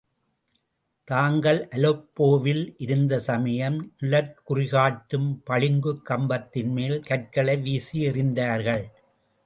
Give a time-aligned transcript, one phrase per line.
[1.03, 8.83] தாங்கள் அலெப்போவில் இருந்த சமயம், நிழற்குறிகாட்டும் பளிங்குக் கம்பத்தின்மேல் கற்களை வீசியெறிந்தார்கள்.